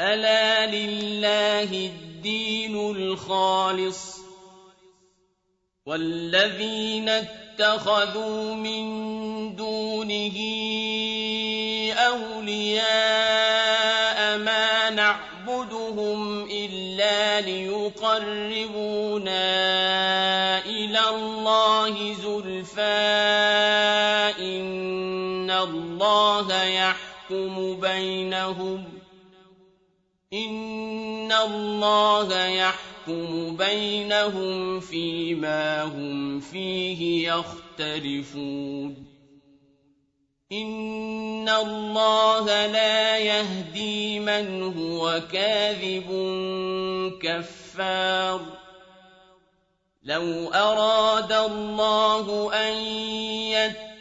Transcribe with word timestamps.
ألا 0.00 0.66
لله 0.66 1.70
الدين 1.86 2.76
الخالص 2.90 4.18
والذين 5.86 7.08
اتخذوا 7.08 8.54
من 8.54 8.84
دونه 9.56 10.38
أولياء 11.94 12.84
ما 14.38 14.90
نعبدهم 14.90 16.44
إلا 16.50 17.40
ليقربونا 17.40 18.64
إلى 20.66 21.00
الله 21.08 22.14
زلفى 22.14 22.82
إن 24.38 25.50
الله 25.50 26.64
يحكم 26.64 27.80
بينهم 27.80 29.03
إن 30.34 31.32
الله 31.32 32.46
يحكم 32.46 33.56
بينهم 33.56 34.80
فيما 34.80 35.82
هم 35.82 36.40
فيه 36.40 37.32
يختلفون 37.32 39.06
إن 40.52 41.48
الله 41.48 42.66
لا 42.66 43.18
يهدي 43.18 44.20
من 44.20 44.62
هو 44.62 45.22
كاذب 45.32 46.08
كفار 47.22 48.40
لو 50.02 50.48
أراد 50.48 51.32
الله 51.32 52.52
أن 52.54 52.74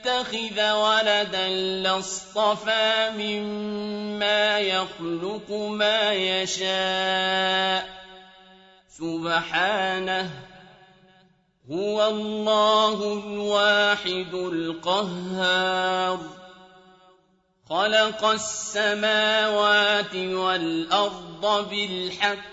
يتخذ 0.05 0.71
ولدا 0.71 1.49
لاصطفى 1.83 3.11
مما 3.17 4.59
يخلق 4.59 5.51
ما 5.51 6.13
يشاء. 6.13 7.89
سبحانه 8.89 10.29
هو 11.71 12.07
الله 12.07 13.23
الواحد 13.25 14.33
القهار. 14.33 16.19
خلق 17.69 18.25
السماوات 18.25 20.15
والأرض 20.15 21.69
بالحق 21.69 22.52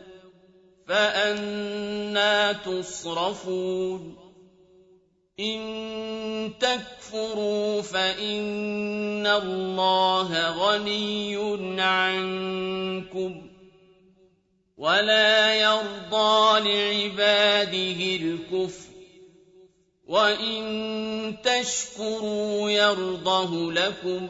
فأنا 0.91 2.51
تصرفون 2.51 4.17
إن 5.39 5.61
تكفروا 6.59 7.81
فإن 7.81 9.27
الله 9.27 10.49
غني 10.49 11.81
عنكم 11.81 13.47
ولا 14.77 15.55
يرضى 15.55 16.59
لعباده 16.59 18.25
الكفر 18.25 18.91
وإن 20.07 21.35
تشكروا 21.43 22.69
يرضه 22.69 23.71
لكم 23.71 24.29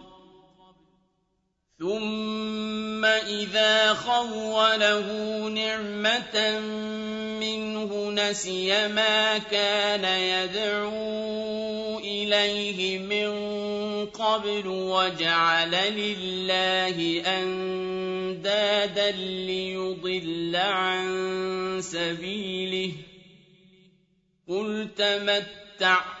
ثم 1.81 3.05
إذا 3.05 3.93
خوله 3.93 5.07
نعمة 5.49 6.59
منه 7.39 8.11
نسي 8.11 8.87
ما 8.87 9.37
كان 9.37 10.05
يدعو 10.05 11.99
إليه 11.99 12.99
من 12.99 13.31
قبل 14.05 14.67
وجعل 14.67 15.71
لله 15.71 17.23
أندادا 17.25 19.11
ليضل 19.11 20.55
عن 20.55 21.07
سبيله 21.81 22.91
قل 24.47 24.87
تمتع 24.97 26.20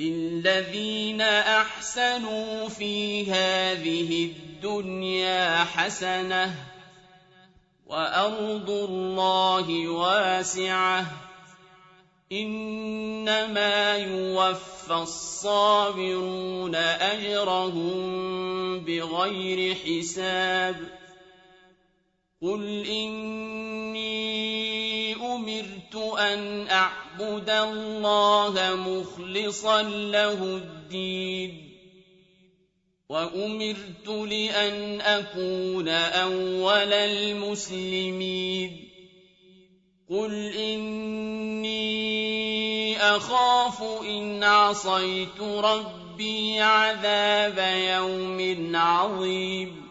للذين 0.00 1.20
أحسنوا 1.20 2.68
في 2.68 3.24
هذه 3.32 4.24
الدنيا 4.24 5.64
حسنة 5.64 6.54
وأرض 7.86 8.70
الله 8.70 9.88
واسعة 9.88 11.06
إنما 12.32 13.96
يوفى 13.96 14.94
الصابرون 14.94 16.74
أجرهم 16.74 18.00
بغير 18.80 19.74
حساب 19.74 20.76
قل 22.42 22.86
إني 22.86 24.30
أمرت 25.14 25.96
أن 26.18 26.68
أعبد 27.20 27.50
الله 27.50 28.74
مخلصا 28.74 29.82
له 29.82 30.32
الدين. 30.32 31.70
وأمرت 33.08 34.08
لأن 34.08 35.00
أكون 35.00 35.88
أول 35.88 36.92
المسلمين. 36.92 38.88
قل 40.10 40.52
إني 40.52 41.90
أخاف 42.98 43.82
إن 43.82 44.44
عصيت 44.44 45.40
ربي 45.40 46.60
عذاب 46.60 47.58
يوم 47.98 48.76
عظيم. 48.76 49.88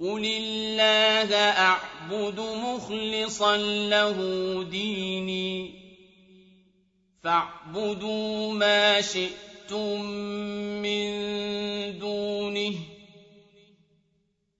قل 0.00 0.24
الله 0.24 1.34
أعبد 1.36 2.40
مخلصا 2.40 3.56
له 3.88 4.18
ديني. 4.70 5.83
فاعبدوا 7.24 8.52
ما 8.52 9.00
شئتم 9.00 10.04
من 10.82 11.08
دونه 11.98 12.74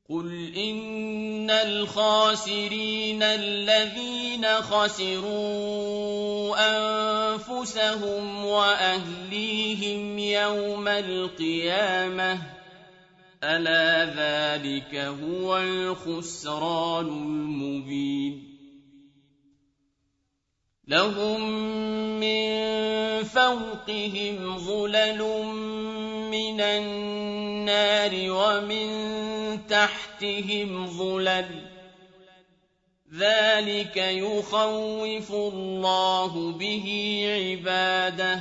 قل 0.09 0.55
إن 0.57 1.51
الخاسرين 1.51 3.23
الذين 3.23 4.47
خسروا 4.47 5.75
أنفسهم 7.35 8.45
وأهليهم 8.45 10.19
يوم 10.19 10.89
القيامة 10.89 12.43
ألا 13.45 14.05
ذلك 14.05 14.95
هو 14.95 15.59
الخسران 15.59 17.07
المبين 17.07 18.54
لهم 20.89 21.41
من 22.21 22.65
فوقهم 23.25 24.59
ظلل 24.59 25.43
من 26.31 26.61
النار 26.61 28.11
ومن 28.15 28.89
تحتهم 29.67 30.87
ظلل. 30.87 31.67
ذلك 33.15 33.97
يخوف 33.97 35.33
الله 35.33 36.53
به 36.53 36.87
عباده. 37.41 38.41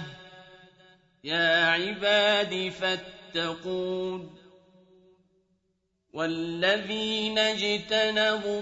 يا 1.23 1.65
عباد 1.65 2.71
فاتقون. 2.79 4.35
والذين 6.13 7.37
اجتنبوا 7.37 8.61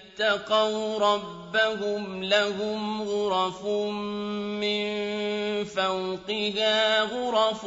ربهم 1.01 2.23
لهم 2.23 3.01
غرف 3.01 3.65
من 4.61 5.63
فوقها 5.63 7.01
غرف 7.01 7.65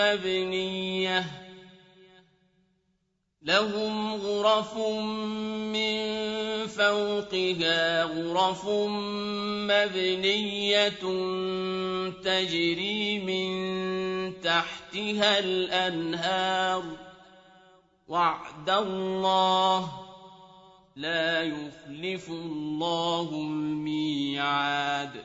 مبنية 0.00 1.24
لهم 3.42 4.14
غرف 4.14 4.76
من 4.76 6.00
فوقها 6.66 8.04
غرف 8.04 8.68
مبنية 9.70 10.88
تجري 12.24 13.18
من 13.18 14.40
تحتها 14.40 15.38
الأنهار. 15.38 16.82
وعد 18.08 18.70
الله 18.70 20.09
لا 20.96 21.42
يخلف 21.42 22.28
الله 22.28 23.30
الميعاد. 23.32 25.24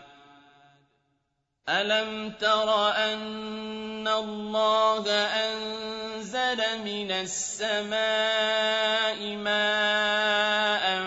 ألم 1.70 2.32
تر 2.32 2.92
أن 2.92 4.08
الله 4.08 5.10
أنزل 5.12 6.58
من 6.86 7.12
السماء 7.12 8.56
ماء 9.36 11.04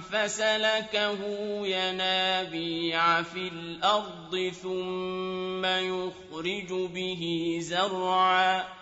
فسلكه 0.00 1.18
ينابيع 1.66 3.22
في 3.22 3.48
الأرض 3.48 4.52
ثم 4.62 5.64
يخرج 5.64 6.72
به 6.72 7.58
زرعاً 7.62 8.81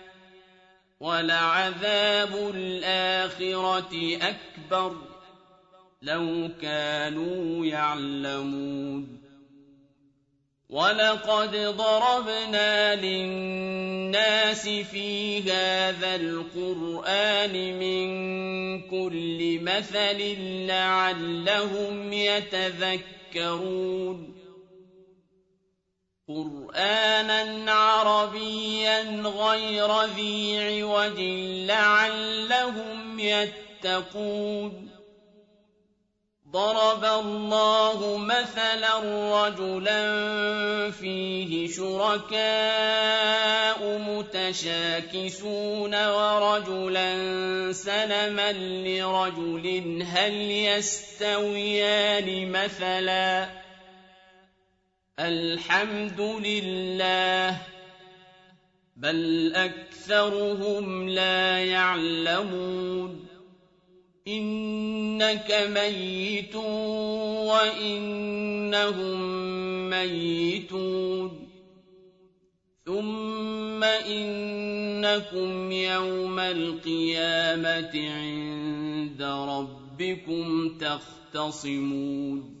ولعذاب 1.01 2.51
الآخرة 2.55 4.17
أكبر 4.21 4.95
لو 6.01 6.49
كانوا 6.61 7.65
يعلمون 7.65 9.21
ولقد 10.69 11.55
ضربنا 11.55 12.95
للناس 12.95 14.69
في 14.69 15.39
هذا 15.51 16.15
القرآن 16.15 17.79
من 17.79 18.07
كل 18.81 19.59
مثل 19.61 20.37
لعلهم 20.67 22.13
يتذكرون 22.13 23.21
قرآنا 26.35 27.71
عربيا 27.71 29.01
غير 29.21 30.03
ذي 30.03 30.59
عوج 30.59 31.19
لعلهم 31.67 33.19
يتقون. 33.19 34.91
ضرب 36.51 37.05
الله 37.05 38.17
مثلا 38.17 38.99
رجلا 39.45 40.01
فيه 40.91 41.67
شركاء 41.67 42.37
متشاكسون 43.97 46.07
ورجلا 46.07 47.13
سلما 47.73 48.51
لرجل 48.51 50.03
هل 50.07 50.33
يستويان 50.51 52.51
مثلاً 52.51 53.61
الحمد 55.19 56.21
لله 56.21 57.61
بل 58.95 59.51
أكثرهم 59.55 61.09
لا 61.09 61.65
يعلمون. 61.65 63.25
إنك 64.27 65.69
ميت 65.73 66.55
وإنهم 67.45 69.19
ميتون. 69.89 71.47
ثم 72.85 73.83
إنكم 73.83 75.71
يوم 75.71 76.39
القيامة 76.39 78.09
عند 78.11 79.21
ربكم 79.21 80.77
تختصمون. 80.77 82.60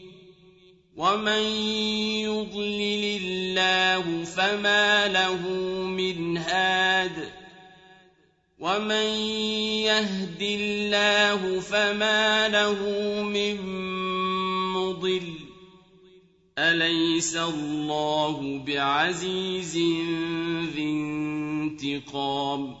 ومن 1.01 1.43
يضلل 2.29 3.03
الله 3.21 4.23
فما 4.23 5.07
له 5.07 5.47
من 5.87 6.37
هاد 6.37 7.31
ومن 8.59 9.09
يهد 9.89 10.41
الله 10.41 11.59
فما 11.59 12.47
له 12.47 12.79
من 13.23 13.57
مضل 14.73 15.33
اليس 16.57 17.35
الله 17.35 18.63
بعزيز 18.67 19.77
ذي 20.75 20.89
انتقام 21.81 22.80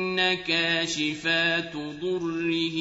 كاشفات 0.47 1.73
ضره 1.75 2.77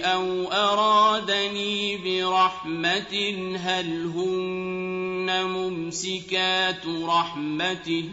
أو 0.00 0.52
أرادني 0.52 1.96
برحمة 1.96 3.14
هل 3.56 4.06
هن 4.06 5.44
ممسكات 5.44 6.86
رحمته 6.86 8.04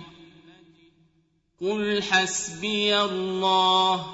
قل 1.62 2.04
حسبي 2.04 3.02
الله 3.02 4.06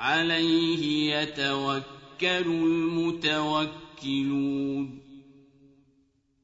عليه 0.00 1.14
يتوكل 1.14 2.46
المتوكلون 4.00 4.99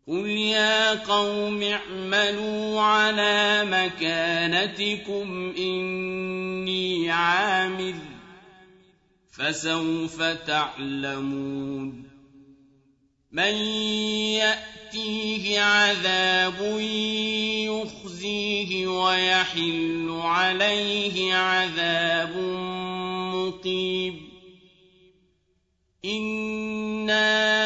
قل 0.09 0.27
يا 0.27 0.95
قوم 0.95 1.63
اعملوا 1.63 2.81
على 2.81 3.65
مكانتكم 3.65 5.55
إني 5.59 7.11
عامل 7.11 7.95
فسوف 9.33 10.23
تعلمون 10.23 12.09
من 13.33 13.55
يأتيه 14.39 15.61
عذاب 15.61 16.81
يخزيه 17.67 18.87
ويحل 18.87 20.21
عليه 20.23 21.35
عذاب 21.35 22.37
مقيم 23.35 24.29
إنا 26.05 27.66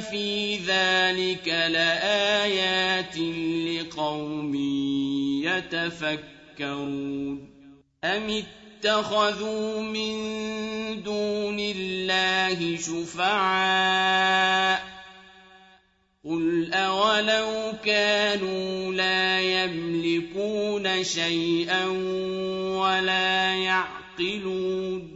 في 0.00 0.56
ذلك 0.56 1.48
لآيات 1.48 3.18
لقوم 3.68 4.54
يتفكرون 5.44 7.48
أم 8.04 8.42
اتخذوا 8.84 9.82
من 9.82 10.12
دون 11.02 11.60
الله 11.60 12.76
شفعاء 12.76 14.16
قل 16.24 16.74
أولو 16.74 17.72
كانوا 17.84 18.92
لا 18.92 19.40
يملكون 19.40 21.04
شيئا 21.04 21.86
ولا 22.76 23.54
يعقلون 23.54 25.15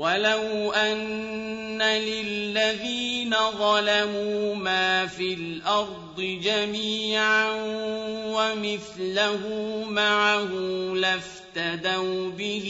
ولو 0.00 0.72
أن 0.72 1.82
للذين 1.82 3.34
ظلموا 3.58 4.54
ما 4.54 5.06
في 5.06 5.34
الأرض 5.34 6.20
جميعا 6.42 7.50
ومثله 8.26 9.44
معه 9.88 10.48
لافتدوا 10.94 12.30
به 12.30 12.66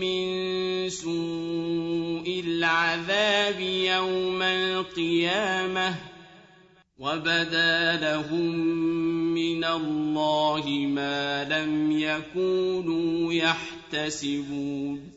من 0.00 0.90
سوء 0.90 2.42
العذاب 2.46 3.60
يوم 3.60 4.42
القيامة 4.42 5.94
وبدا 6.98 7.98
لهم 8.02 9.11
من 9.34 9.64
الله 9.64 10.68
ما 10.68 11.44
لم 11.44 11.92
يكونوا 12.00 13.32
يحتسبون. 13.32 15.12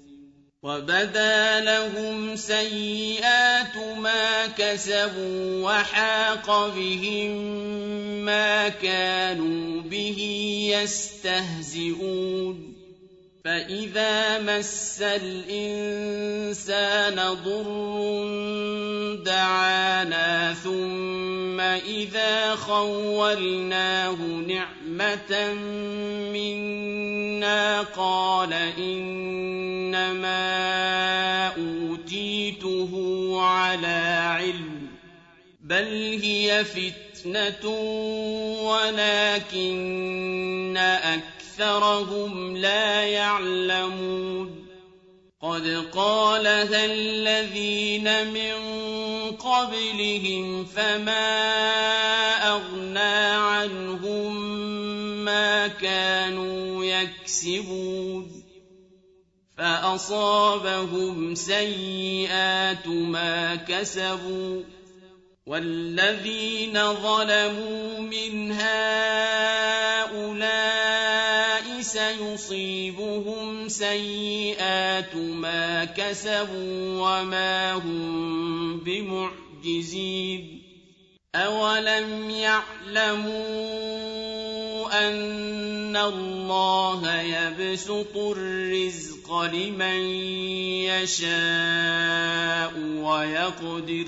وبدا 0.64 1.60
لهم 1.60 2.36
سيئات 2.36 3.78
ما 3.98 4.48
كسبوا 4.48 5.64
وحاق 5.64 6.76
بهم 6.76 7.32
ما 8.26 8.70
كانوا 8.70 9.82
به 9.82 10.20
يستهزئون. 10.82 12.75
فإذا 13.46 14.40
مس 14.40 15.02
الإنسان 15.02 17.16
ضر 17.16 17.66
دعانا 19.24 20.54
ثم 20.54 21.60
إذا 21.60 22.56
خولناه 22.56 24.16
نعمة 24.48 25.54
منا 26.34 27.82
قال 27.82 28.54
إنما 28.78 30.38
أوتيته 31.48 32.92
على 33.42 34.28
علم 34.40 34.88
بل 35.62 36.20
هي 36.24 36.66
فتنة 36.66 37.70
ولكن 38.62 39.86
أكثرهم 41.56 42.58
لا 42.58 43.04
يعلمون 43.04 44.66
قد 45.42 45.86
قالها 45.94 46.86
الذين 46.86 48.34
من 48.34 48.56
قبلهم 49.32 50.66
فما 50.66 51.38
أغنى 52.48 53.00
عنهم 53.00 54.36
ما 55.26 55.68
كانوا 55.68 56.86
يكسبون 56.86 58.44
فأصابهم 59.58 61.36
سيئات 61.36 62.88
ما 62.88 63.56
كسبوا 63.56 64.64
والذين 65.46 66.94
ظلموا 66.94 68.00
من 68.00 68.52
هؤلاء 68.52 69.66
سيصيبهم 72.38 73.70
سيئات 73.70 75.16
ما 75.16 75.86
كسبوا 75.86 77.00
وما 77.00 77.74
هم 77.74 78.80
بمعجزين 78.80 80.62
أولم 81.36 82.30
يعلموا 82.30 83.36
أن 85.08 85.96
الله 85.96 87.22
يبسط 87.22 88.18
الرزق 88.18 89.42
لمن 89.42 90.02
يشاء 90.92 92.74
ويقدر 92.80 94.08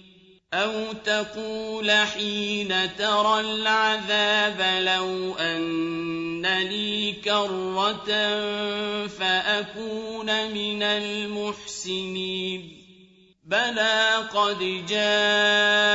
أَوْ 0.53 0.93
تَقُولَ 0.93 1.91
حِينَ 1.91 2.95
تَرَى 2.97 3.39
الْعَذَابَ 3.39 4.83
لَوْ 4.83 5.35
أَنَّ 5.39 6.45
لِي 6.45 7.11
كَرَّةً 7.23 8.11
فَأَكُونَ 9.07 10.51
مِنَ 10.51 10.83
الْمُحْسِنِينَ 10.83 12.77
بَلَىٰ 13.43 14.27
قَدْ 14.33 14.85
جَاءَتْكَ 14.89 15.85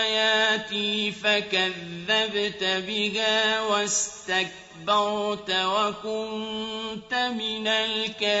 آيَاتِي 0.00 1.12
فَكَذَّبْتَ 1.12 2.64
بِهَا 2.64 3.60
وَاسْتَكْبَرْتَ 3.60 5.50
وَكُنتَ 5.50 7.14
مِنَ 7.14 7.66
الْكَافِرِينَ 7.66 8.40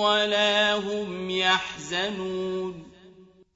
وَلَا 0.00 0.74
هُمْ 0.74 1.30
يَحْزَنُونَ. 1.30 2.82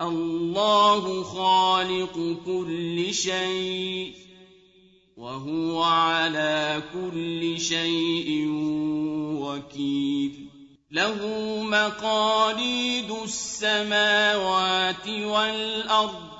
اللَّهُ 0.00 1.22
خَالِقُ 1.22 2.36
كُلِّ 2.46 3.14
شَيْءٍ 3.14 4.12
وهو 5.16 5.82
على 5.82 6.82
كل 6.94 7.60
شيء 7.60 8.46
وكيل. 9.40 10.52
له 10.90 11.16
مقاليد 11.62 13.10
السماوات 13.10 15.08
والأرض 15.08 16.32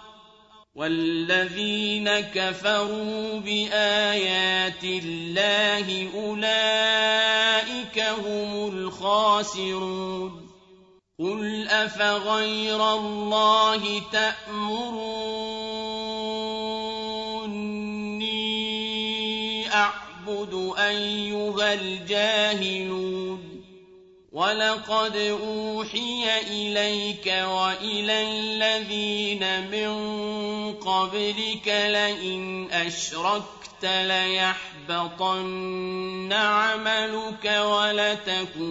والذين 0.74 2.20
كفروا 2.20 3.38
بآيات 3.38 4.85
الله 4.85 6.08
أولئك 6.14 7.62
هم 7.98 8.68
الخاسرون. 8.68 10.48
قل 11.18 11.68
أفغير 11.68 12.94
الله 12.94 14.02
تأمروني 14.12 15.35
أعبد 19.74 20.72
أيها 20.78 21.74
الجاهلون. 21.74 23.51
وَلَقَدْ 24.32 25.16
أُوحِيَ 25.16 26.24
إِلَيْكَ 26.40 27.26
وَإِلَى 27.26 28.16
الَّذِينَ 28.32 29.44
مِن 29.70 29.92
قَبْلِكَ 30.80 31.68
لَئِنْ 31.68 32.70
أَشْرَكْتَ 32.72 33.84
لَيَحْبَطَنَّ 34.88 35.28
عَمَلُكَ 36.32 37.44
وَلَتَكُونَنَّ 37.44 38.70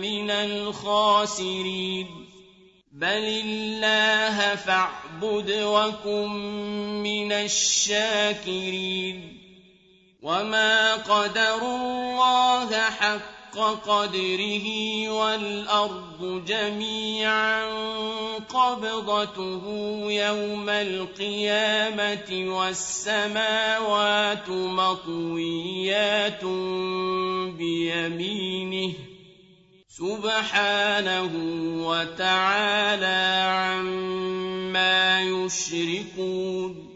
مِنَ 0.00 0.30
الْخَاسِرِينَ 0.30 2.06
بَلِ 2.92 3.24
اللَّهَ 3.44 4.54
فَاعْبُدْ 4.56 5.50
وَكُن 5.50 6.28
مِّنَ 7.02 7.32
الشَّاكِرِينَ 7.32 9.18
وَمَا 10.22 10.94
قَدَرُوا 10.94 11.76
اللَّهَ 11.78 12.80
حَقَّ 12.90 13.35
حق 13.56 13.88
قدره 13.88 14.68
والأرض 15.08 16.44
جميعا 16.46 17.64
قبضته 18.38 19.62
يوم 20.10 20.68
القيامة 20.68 22.56
والسماوات 22.56 24.48
مطويات 24.48 26.44
بيمينه 27.54 28.92
سبحانه 29.88 31.30
وتعالى 31.86 33.42
عما 33.48 35.20
يشركون 35.20 36.95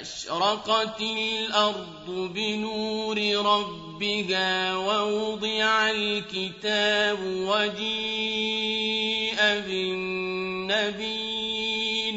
وأشرقت 0.00 1.00
الأرض 1.00 2.30
بنور 2.34 3.18
ربها 3.36 4.76
ووضع 4.76 5.90
الكتاب 5.90 7.18
وجيء 7.22 9.36
بالنبيين 9.66 11.40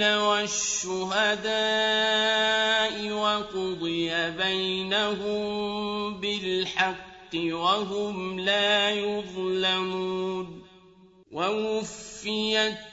والشهداء 0.03 1.43
وقضي 3.11 4.31
بينهم 4.31 6.13
بالحق 6.19 7.35
وهم 7.35 8.39
لا 8.39 8.91
يظلمون 8.91 10.63
ووفيت 11.31 12.92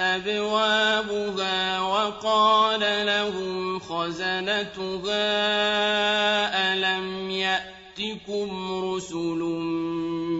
أبوابها 0.00 1.80
وقال 1.80 2.80
لهم 3.06 3.78
خزنتها 3.78 5.18
ألم 6.74 7.30
يأتكم 7.30 8.84
رسل 8.84 9.38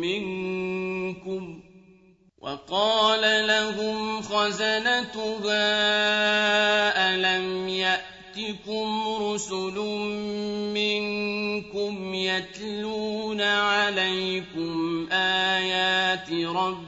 منكم 0.04 1.60
وقال 2.40 3.46
لهم 3.46 4.22
خزنتها 4.22 5.64
ألم 7.14 7.68
يأتكم 7.68 9.08
رسل 9.22 9.78
منكم 10.74 12.14
يتلون 12.14 13.40
عليكم 13.40 15.08
آيات 15.12 16.30
ربكم 16.32 16.87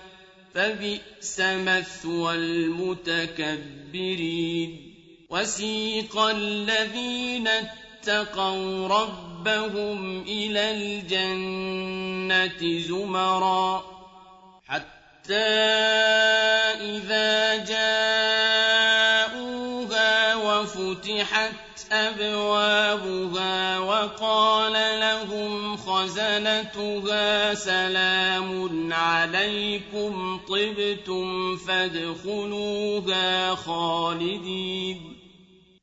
فبئس 0.53 1.39
مثوى 1.39 2.35
المتكبرين. 2.35 4.93
وسيق 5.29 6.17
الذين 6.17 7.47
اتقوا 7.47 8.87
ربهم 8.87 10.21
إلى 10.21 10.71
الجنة 10.71 12.79
زمرا. 12.79 13.83
حتى 14.67 15.35
إذا 16.81 17.65
جاءوها 17.65 18.75
وفتحت 20.35 21.51
أبوابها 21.91 23.79
وقال 23.79 24.73
لهم 24.99 25.77
خزنتها 25.77 27.53
سلام 27.53 28.93
عليكم 28.93 30.39
طبتم 30.47 31.57
فادخلوها 31.57 33.55
خالدين. 33.55 35.20